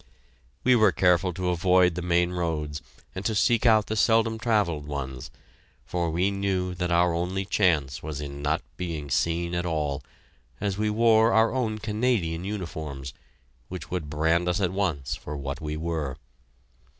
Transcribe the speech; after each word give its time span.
We 0.63 0.75
were 0.75 0.91
careful 0.91 1.31
to 1.33 1.49
avoid 1.49 1.93
the 1.93 2.01
main 2.01 2.31
roads 2.31 2.81
and 3.13 3.23
to 3.23 3.35
seek 3.35 3.67
out 3.67 3.85
the 3.85 3.95
seldom 3.95 4.39
travelled, 4.39 4.87
ones, 4.87 5.29
for 5.85 6.09
we 6.09 6.31
knew 6.31 6.73
that 6.73 6.89
our 6.91 7.13
only 7.13 7.45
chance 7.45 8.01
was 8.01 8.19
in 8.19 8.41
not 8.41 8.63
being 8.77 9.11
seen 9.11 9.53
at 9.53 9.63
all, 9.63 10.01
as 10.59 10.75
we 10.75 10.89
wore 10.89 11.33
our 11.33 11.53
own 11.53 11.77
Canadian 11.77 12.43
uniforms, 12.45 13.13
which 13.67 13.91
would 13.91 14.09
brand 14.09 14.49
us 14.49 14.59
at 14.59 14.73
once 14.73 15.15
for 15.15 15.37
what 15.37 15.61
we 15.61 15.77
were. 15.77 16.17